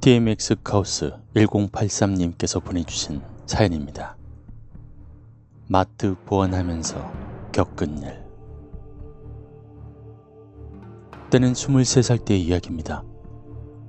TMX 0.00 0.54
카오스 0.62 1.12
1083님께서 1.34 2.62
보내주신 2.62 3.20
사연입니다. 3.46 4.16
마트 5.66 6.14
보완하면서 6.24 7.12
겪은 7.50 7.98
일. 7.98 8.24
때는 11.30 11.52
23살 11.52 12.24
때의 12.24 12.42
이야기입니다. 12.42 13.02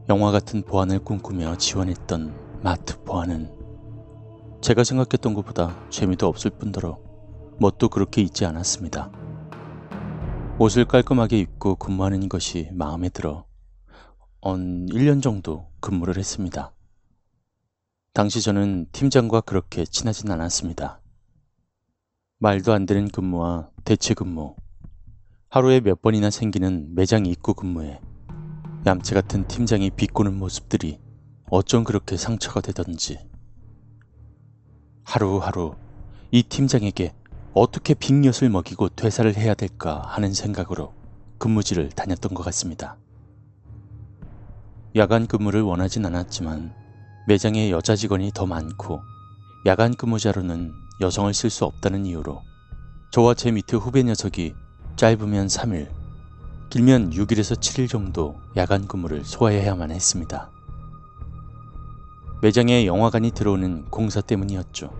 영화 0.09 0.31
같은 0.31 0.63
보안을 0.63 0.97
꿈꾸며 0.99 1.57
지원했던 1.57 2.59
마트 2.63 2.99
보안은 3.03 3.53
제가 4.61 4.83
생각했던 4.83 5.35
것보다 5.35 5.79
재미도 5.91 6.27
없을 6.27 6.49
뿐더러 6.49 6.97
멋도 7.59 7.87
그렇게 7.87 8.23
있지 8.23 8.45
않았습니다. 8.45 9.11
옷을 10.57 10.85
깔끔하게 10.85 11.37
입고 11.37 11.75
근무하는 11.75 12.29
것이 12.29 12.69
마음에 12.73 13.09
들어 13.09 13.45
언 14.41 14.87
1년 14.87 15.21
정도 15.21 15.68
근무를 15.79 16.17
했습니다. 16.17 16.73
당시 18.13 18.41
저는 18.41 18.87
팀장과 18.91 19.41
그렇게 19.41 19.85
친하진 19.85 20.31
않았습니다. 20.31 20.99
말도 22.39 22.73
안 22.73 22.85
되는 22.85 23.07
근무와 23.07 23.69
대체 23.83 24.13
근무, 24.13 24.55
하루에 25.49 25.79
몇 25.79 26.01
번이나 26.01 26.29
생기는 26.29 26.93
매장 26.93 27.25
입구 27.25 27.53
근무에 27.53 27.99
얌체 28.85 29.13
같은 29.15 29.47
팀장이 29.47 29.89
비꼬는 29.89 30.37
모습들이 30.37 30.99
어쩜 31.49 31.83
그렇게 31.83 32.17
상처가 32.17 32.61
되던지 32.61 33.19
하루하루 35.03 35.75
이 36.31 36.43
팀장에게 36.43 37.13
어떻게 37.53 37.93
빅엿을 37.95 38.49
먹이고 38.49 38.89
퇴사를 38.89 39.35
해야 39.35 39.53
될까 39.55 40.01
하는 40.05 40.33
생각으로 40.33 40.93
근무지를 41.39 41.89
다녔던 41.89 42.35
것 42.35 42.43
같습니다. 42.43 42.97
야간 44.99 45.27
근무를 45.27 45.61
원하진 45.61 46.05
않았지만 46.05 46.73
매장에 47.25 47.71
여자 47.71 47.95
직원이 47.95 48.31
더 48.33 48.45
많고 48.45 49.01
야간 49.65 49.95
근무자로는 49.95 50.73
여성을 50.99 51.33
쓸 51.33 51.49
수 51.49 51.63
없다는 51.63 52.05
이유로 52.05 52.41
저와 53.11 53.33
제 53.33 53.49
밑에 53.49 53.77
후배 53.77 54.03
녀석이 54.03 54.55
짧으면 54.97 55.47
3일, 55.47 55.87
길면 56.69 57.11
6일에서 57.11 57.55
7일 57.55 57.89
정도 57.89 58.41
야간 58.57 58.89
근무를 58.89 59.23
소화해야만 59.23 59.91
했습니다. 59.91 60.51
매장에 62.41 62.85
영화관이 62.85 63.31
들어오는 63.31 63.85
공사 63.85 64.19
때문이었죠. 64.19 64.91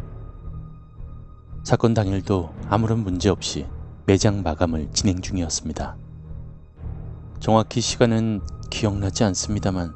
사건 1.66 1.94
당일도 1.94 2.56
아무런 2.70 3.00
문제 3.00 3.28
없이 3.28 3.66
매장 4.06 4.44
마감을 4.44 4.94
진행 4.94 5.20
중이었습니다. 5.20 5.98
정확히 7.42 7.82
시간은 7.82 8.40
기억나지 8.70 9.24
않습니다만 9.24 9.94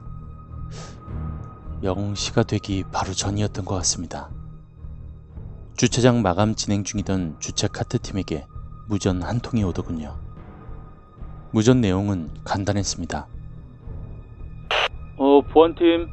0시가 1.83 2.47
되기 2.47 2.83
바로 2.91 3.11
전이었던 3.13 3.65
것 3.65 3.75
같습니다. 3.75 4.29
주차장 5.75 6.21
마감 6.21 6.55
진행 6.55 6.83
중이던 6.83 7.37
주차 7.39 7.67
카트 7.67 7.99
팀에게 7.99 8.45
무전 8.87 9.21
한 9.21 9.39
통이 9.39 9.63
오더군요. 9.63 10.15
무전 11.51 11.81
내용은 11.81 12.29
간단했습니다. 12.43 13.27
어, 15.17 15.41
보안팀. 15.41 16.07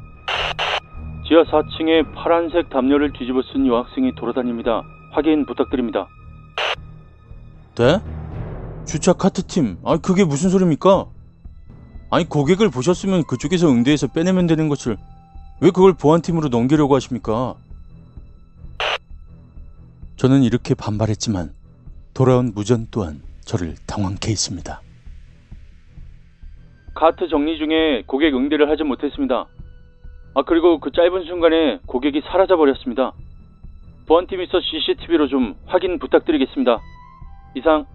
지하 1.27 1.43
4층에 1.43 2.13
파란색 2.13 2.69
담요를 2.69 3.13
뒤집어 3.13 3.41
쓴 3.53 3.65
여학생이 3.65 4.15
돌아다닙니다. 4.15 4.83
확인 5.11 5.45
부탁드립니다. 5.45 6.07
네? 7.75 7.99
주차 8.85 9.13
카트 9.13 9.43
팀. 9.43 9.77
아, 9.85 9.97
그게 9.97 10.25
무슨 10.25 10.49
소리입니까? 10.49 11.05
아니, 12.11 12.27
고객을 12.27 12.69
보셨으면 12.69 13.23
그쪽에서 13.23 13.69
응대해서 13.69 14.07
빼내면 14.07 14.45
되는 14.45 14.67
것을 14.67 14.97
왜 15.61 15.71
그걸 15.71 15.93
보안팀으로 15.93 16.49
넘기려고 16.49 16.93
하십니까? 16.95 17.55
저는 20.17 20.43
이렇게 20.43 20.75
반발했지만 20.75 21.53
돌아온 22.13 22.51
무전 22.53 22.87
또한 22.91 23.21
저를 23.45 23.75
당황케 23.87 24.29
했습니다. 24.29 24.81
카트 26.93 27.29
정리 27.29 27.57
중에 27.57 28.03
고객 28.05 28.35
응대를 28.35 28.69
하지 28.69 28.83
못했습니다. 28.83 29.47
아, 30.35 30.43
그리고 30.45 30.79
그 30.79 30.91
짧은 30.91 31.23
순간에 31.25 31.79
고객이 31.85 32.21
사라져 32.29 32.57
버렸습니다. 32.57 33.13
보안팀에서 34.07 34.59
CCTV로 34.59 35.29
좀 35.29 35.55
확인 35.65 35.97
부탁드리겠습니다. 35.97 36.77
이상. 37.55 37.85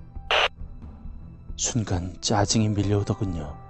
순간 1.57 2.15
짜증이 2.23 2.71
밀려오더군요. 2.71 3.66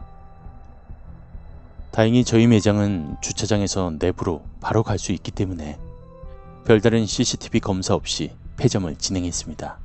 다행히 1.97 2.25
저희 2.25 2.47
매장은 2.47 3.17
주차장에서 3.23 3.95
내부로 3.99 4.45
바로 4.61 4.83
갈 4.83 4.99
수 4.99 5.12
있기 5.12 5.31
때문에 5.31 5.79
별다른 6.67 7.07
CCTV 7.07 7.61
검사 7.61 7.95
없이 7.95 8.33
폐점을 8.59 8.95
진행했습니다. 8.97 9.79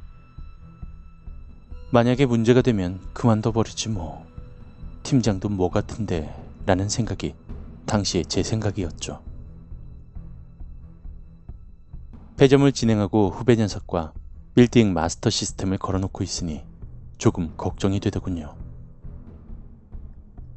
만약에 1.93 2.25
문제가 2.25 2.61
되면 2.61 2.99
그만둬 3.13 3.53
버리지 3.53 3.87
뭐. 3.87 4.25
팀장도 5.03 5.47
뭐 5.47 5.69
같은데 5.69 6.35
라는 6.65 6.89
생각이 6.89 7.33
당시에 7.85 8.23
제 8.25 8.43
생각이었죠. 8.43 9.21
폐점을 12.35 12.69
진행하고 12.73 13.29
후배 13.29 13.55
녀석과 13.55 14.11
빌딩 14.53 14.91
마스터 14.91 15.29
시스템을 15.29 15.77
걸어놓고 15.77 16.25
있으니 16.25 16.61
조금 17.17 17.55
걱정이 17.55 18.01
되더군요. 18.01 18.53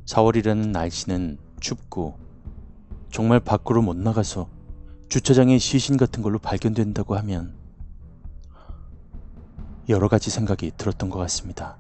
4월이라는 0.06 0.70
날씨는 0.70 1.44
춥고 1.64 2.19
정말 3.10 3.41
밖으로 3.41 3.80
못 3.80 3.97
나가서 3.97 4.48
주차장에 5.08 5.58
시신 5.58 5.97
같은 5.97 6.22
걸로 6.22 6.38
발견된다고 6.38 7.16
하면 7.16 7.54
여러 9.88 10.08
가지 10.08 10.30
생각이 10.30 10.72
들었던 10.76 11.08
것 11.08 11.19
같습니다. 11.20 11.78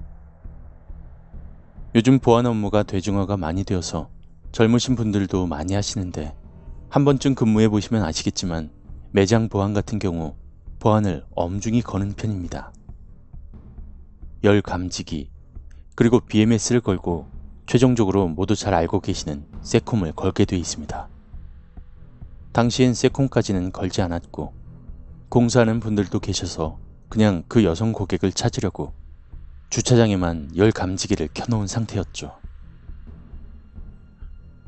요즘 1.94 2.18
보안 2.18 2.46
업무가 2.46 2.82
대중화가 2.82 3.36
많이 3.36 3.62
되어서 3.62 4.08
젊으신 4.52 4.96
분들도 4.96 5.46
많이 5.46 5.74
하시는데 5.74 6.34
한 6.88 7.04
번쯤 7.04 7.34
근무해 7.34 7.68
보시면 7.68 8.02
아시겠지만 8.04 8.70
매장 9.10 9.48
보안 9.48 9.74
같은 9.74 9.98
경우 9.98 10.34
보안을 10.80 11.24
엄중히 11.34 11.82
거는 11.82 12.14
편입니다. 12.14 12.72
열 14.44 14.62
감지기 14.62 15.30
그리고 15.94 16.20
BMS를 16.20 16.80
걸고 16.80 17.33
최종적으로 17.66 18.28
모두 18.28 18.54
잘 18.54 18.74
알고 18.74 19.00
계시는 19.00 19.46
세콤을 19.62 20.12
걸게 20.12 20.44
돼 20.44 20.56
있습니다. 20.56 21.08
당시엔 22.52 22.94
세콤까지는 22.94 23.72
걸지 23.72 24.02
않았고 24.02 24.52
공사하는 25.28 25.80
분들도 25.80 26.20
계셔서 26.20 26.78
그냥 27.08 27.42
그 27.48 27.64
여성 27.64 27.92
고객을 27.92 28.32
찾으려고 28.32 28.92
주차장에만 29.70 30.56
열 30.56 30.70
감지기를 30.70 31.28
켜놓은 31.34 31.66
상태였죠. 31.66 32.36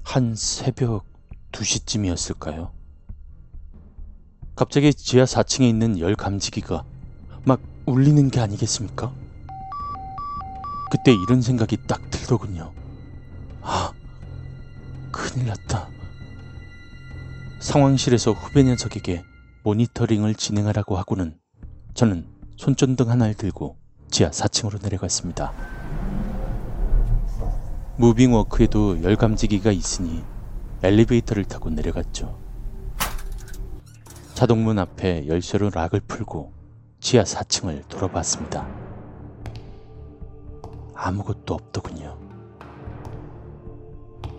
한 0.03 0.35
새벽 0.35 1.05
2시쯤이었을까요? 1.53 2.71
갑자기 4.57 4.93
지하 4.95 5.25
4층에 5.25 5.69
있는 5.69 6.01
열 6.01 6.17
감지기가 6.17 6.85
막 7.45 7.61
울리는 7.85 8.31
게 8.31 8.41
아니겠습니까? 8.41 9.13
그때 10.91 11.13
이런 11.13 11.43
생각이 11.43 11.77
딱 11.87 12.11
들더군요. 12.11 12.73
아, 13.69 13.93
큰일 15.11 15.49
났다. 15.49 15.89
상황실에서 17.59 18.31
후배 18.31 18.63
녀석에게 18.63 19.25
모니터링을 19.65 20.37
진행하라고 20.37 20.97
하고는 20.97 21.37
저는 21.95 22.29
손전등 22.57 23.11
하나를 23.11 23.35
들고 23.35 23.77
지하 24.09 24.31
4층으로 24.31 24.81
내려갔습니다. 24.81 25.53
무빙워크에도 27.97 29.03
열감지기가 29.03 29.73
있으니 29.73 30.23
엘리베이터를 30.85 31.45
타고 31.45 31.69
내려갔죠. 31.69 32.39
자동문 34.35 34.79
앞에 34.79 35.27
열쇠로 35.27 35.71
락을 35.71 36.03
풀고 36.07 36.53
지하 37.01 37.25
4층을 37.25 37.89
돌아봤습니다. 37.89 38.65
아무것도 40.95 41.55
없더군요. 41.55 42.26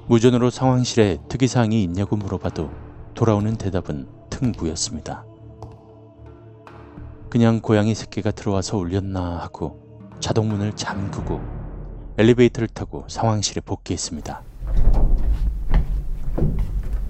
무전으로 0.08 0.50
상황실에 0.50 1.18
특이사항이 1.28 1.84
있냐고 1.84 2.16
물어봐도 2.16 2.72
돌아오는 3.14 3.58
대답은 3.58 4.08
퉁무였습니다. 4.30 5.26
그냥 7.30 7.60
고양이 7.60 7.94
새끼가 7.94 8.32
들어와서 8.32 8.78
울렸나 8.78 9.40
하고 9.40 9.82
자동문을 10.22 10.78
잠그고 10.78 11.42
엘리베이터를 12.18 12.70
타고 12.70 13.04
상황실에 13.10 13.60
복귀했습니다. 13.60 14.44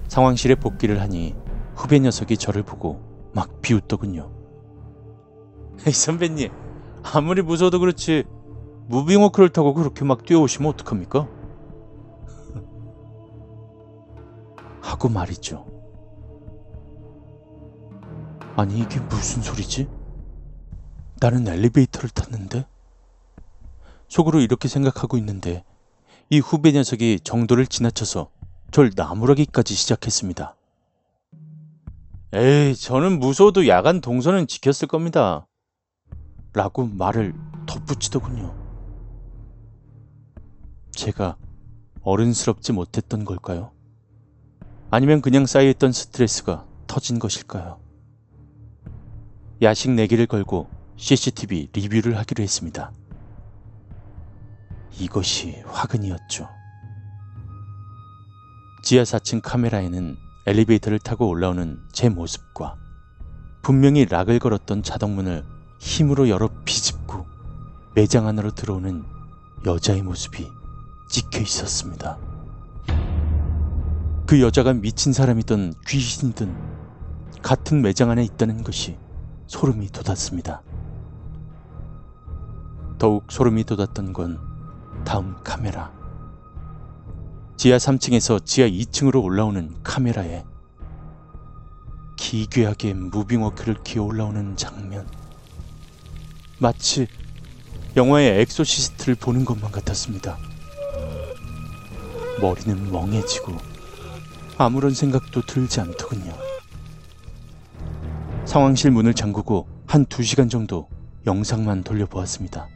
상황실에 0.08 0.56
복귀를 0.56 1.00
하니 1.00 1.36
후배 1.76 2.00
녀석이 2.00 2.36
저를 2.36 2.64
보고 2.64 3.00
막 3.32 3.62
비웃더군요. 3.62 4.28
에이 5.86 5.92
선배님 5.92 6.50
아무리 7.04 7.42
무서워도 7.42 7.78
그렇지 7.78 8.24
무빙워크를 8.88 9.50
타고 9.50 9.72
그렇게 9.72 10.04
막 10.04 10.24
뛰어오시면 10.24 10.72
어떡합니까? 10.72 11.37
하고 14.88 15.10
말이죠. 15.10 15.66
아니 18.56 18.80
이게 18.80 18.98
무슨 19.00 19.42
소리지? 19.42 19.86
나는 21.20 21.46
엘리베이터를 21.46 22.08
탔는데? 22.08 22.66
속으로 24.08 24.40
이렇게 24.40 24.66
생각하고 24.66 25.18
있는데 25.18 25.62
이 26.30 26.38
후배 26.38 26.72
녀석이 26.72 27.20
정도를 27.20 27.66
지나쳐서 27.66 28.30
절 28.70 28.90
나무라기까지 28.96 29.74
시작했습니다. 29.74 30.56
에이, 32.32 32.74
저는 32.74 33.18
무서워도 33.18 33.68
야간 33.68 34.00
동선은 34.00 34.46
지켰을 34.46 34.88
겁니다. 34.88 35.46
라고 36.54 36.86
말을 36.86 37.34
덧붙이더군요. 37.66 38.54
제가 40.92 41.36
어른스럽지 42.02 42.72
못했던 42.72 43.24
걸까요? 43.24 43.77
아니면 44.90 45.20
그냥 45.20 45.44
쌓여있던 45.44 45.92
스트레스가 45.92 46.64
터진 46.86 47.18
것일까요? 47.18 47.78
야식 49.60 49.90
내기를 49.90 50.26
걸고 50.26 50.70
CCTV 50.96 51.70
리뷰를 51.74 52.16
하기로 52.16 52.42
했습니다. 52.42 52.92
이것이 54.98 55.62
화근이었죠. 55.66 56.48
지하 58.82 59.02
4층 59.02 59.42
카메라에는 59.42 60.16
엘리베이터를 60.46 60.98
타고 60.98 61.28
올라오는 61.28 61.78
제 61.92 62.08
모습과 62.08 62.76
분명히 63.62 64.06
락을 64.06 64.38
걸었던 64.38 64.82
자동문을 64.82 65.44
힘으로 65.78 66.30
열어 66.30 66.48
비집고 66.64 67.26
매장 67.94 68.26
안으로 68.26 68.52
들어오는 68.52 69.04
여자의 69.66 70.02
모습이 70.02 70.48
찍혀 71.10 71.40
있었습니다. 71.40 72.27
그 74.28 74.42
여자가 74.42 74.74
미친 74.74 75.14
사람이든 75.14 75.72
귀신이든 75.86 76.54
같은 77.40 77.80
매장 77.80 78.10
안에 78.10 78.22
있다는 78.24 78.62
것이 78.62 78.98
소름이 79.46 79.88
돋았습니다. 79.88 80.62
더욱 82.98 83.24
소름이 83.32 83.64
돋았던 83.64 84.12
건 84.12 84.38
다음 85.06 85.34
카메라. 85.42 85.90
지하 87.56 87.78
3층에서 87.78 88.44
지하 88.44 88.68
2층으로 88.68 89.24
올라오는 89.24 89.74
카메라에 89.82 90.44
기괴하게 92.18 92.92
무빙워크를 92.92 93.82
기어 93.82 94.02
올라오는 94.02 94.58
장면. 94.58 95.08
마치 96.58 97.06
영화의 97.96 98.42
엑소시스트를 98.42 99.14
보는 99.14 99.46
것만 99.46 99.72
같았습니다. 99.72 100.36
머리는 102.42 102.92
멍해지고 102.92 103.67
아무런 104.60 104.92
생각도 104.92 105.42
들지 105.42 105.80
않더군요. 105.80 106.32
상황실 108.44 108.90
문을 108.90 109.14
잠그고 109.14 109.68
한두 109.86 110.24
시간 110.24 110.48
정도 110.48 110.88
영상만 111.26 111.84
돌려보았습니다. 111.84 112.66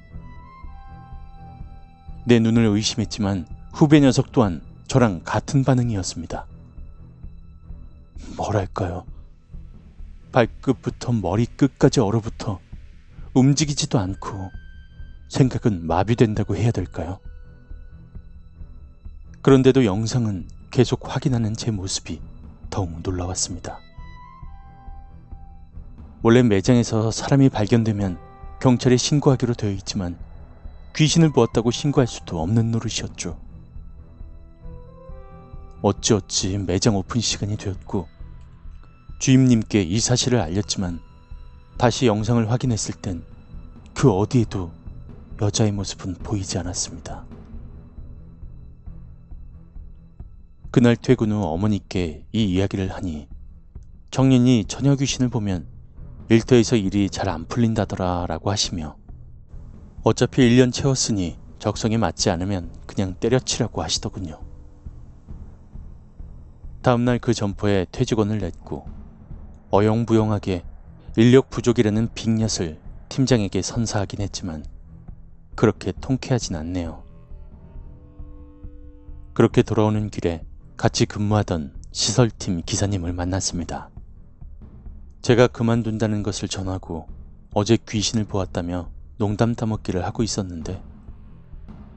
내 2.25 2.39
눈을 2.39 2.67
의심했지만 2.67 3.47
후배 3.73 3.99
녀석 3.99 4.31
또한 4.31 4.63
저랑 4.87 5.23
같은 5.25 5.65
반응이었습니다. 5.65 6.47
뭐랄까요? 8.37 9.05
발끝부터 10.31 11.13
머리끝까지 11.13 11.99
얼어붙어 11.99 12.61
움직이지도 13.35 13.99
않고 13.99 14.53
생각은 15.31 15.85
마비된다고 15.85 16.55
해야 16.55 16.71
될까요? 16.71 17.19
그런데도 19.41 19.85
영상은 19.85 20.47
계속 20.73 21.15
확인하는 21.15 21.55
제 21.55 21.71
모습이 21.71 22.21
더욱 22.71 23.01
놀라웠습니다. 23.03 23.79
원래 26.23 26.43
매장에서 26.43 27.13
사람이 27.13 27.51
발견되면 27.51 28.19
경찰에 28.61 28.97
신고하기로 28.97 29.55
되어 29.55 29.71
있지만 29.71 30.19
귀신을 30.97 31.33
보았다고 31.33 31.71
신고할 31.71 32.09
수도 32.09 32.43
없는 32.43 32.73
노릇이었죠. 32.73 33.39
어찌어찌 35.83 36.59
매장 36.59 36.97
오픈 36.97 37.21
시간이 37.21 37.57
되었고 37.57 38.09
주임님께 39.21 39.83
이 39.83 40.01
사실을 40.01 40.41
알렸지만 40.41 40.99
다시 41.79 42.07
영상을 42.07 42.51
확인했을 42.51 42.95
땐 42.95 43.33
그 43.95 44.11
어디에도 44.11 44.73
여자의 45.41 45.71
모습은 45.71 46.15
보이지 46.15 46.59
않았습니다. 46.59 47.25
그날 50.73 50.97
퇴근 50.97 51.31
후 51.33 51.45
어머니께 51.45 52.25
이 52.33 52.45
이야기를 52.45 52.91
하니 52.95 53.29
정년이 54.11 54.65
처녀 54.69 54.97
귀신을 54.97 55.29
보면 55.29 55.67
일터에서 56.31 56.77
일이 56.77 57.11
잘 57.11 57.29
안 57.29 57.45
풀린다더라 57.45 58.25
라고 58.27 58.51
하시며 58.51 58.97
어차피 60.03 60.41
1년 60.49 60.73
채웠으니 60.73 61.39
적성에 61.59 61.99
맞지 61.99 62.31
않으면 62.31 62.73
그냥 62.87 63.15
때려치라고 63.21 63.83
하시더군요. 63.83 64.41
다음날 66.81 67.19
그 67.19 67.35
점포에 67.35 67.85
퇴직원을 67.93 68.39
냈고 68.39 68.87
어영부영하게 69.73 70.65
인력 71.19 71.51
부족이라는 71.51 72.15
빅엿을 72.15 72.81
팀장에게 73.11 73.61
선사하긴 73.61 74.23
했지만 74.23 74.65
그렇게 75.55 75.93
통쾌하진 76.01 76.57
않네요. 76.57 77.05
그렇게 79.35 79.63
돌아오는 79.63 80.09
길에 80.09 80.47
같이 80.83 81.07
근무하던 81.07 81.73
시설팀 81.93 82.63
기사님을 82.67 83.13
만났습니다. 83.13 83.89
제가 85.21 85.47
그만둔다는 85.47 86.25
것을 86.25 86.49
전하고 86.49 87.07
어제 87.55 87.77
귀신을 87.77 88.25
보았다며 88.25 88.91
농담 89.17 89.55
따먹기를 89.55 90.05
하고 90.05 90.25
있었는데 90.25 90.83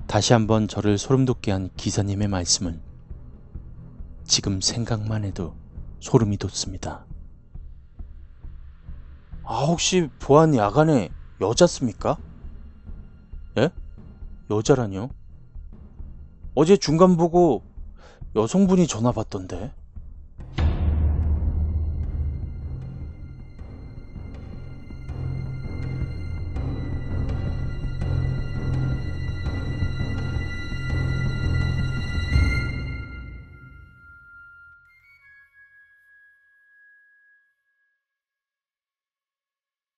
다시 0.06 0.34
한번 0.34 0.68
저를 0.68 1.00
소름 1.00 1.26
돋게 1.26 1.52
한 1.52 1.72
기사님의 1.76 2.28
말씀은 2.28 2.80
지금 4.24 4.62
생각만 4.62 5.24
해도 5.24 5.56
소름이 6.00 6.38
돋습니다. 6.38 7.08
아, 9.46 9.66
혹시 9.66 10.12
보안 10.20 10.54
야간에 10.54 11.10
여자습니까? 11.42 12.20
예? 13.58 13.72
여자라뇨? 14.52 15.10
어제 16.54 16.78
중간 16.78 17.18
보고 17.18 17.64
여성분이 18.36 18.88
전화 18.88 19.12
받던데. 19.12 19.72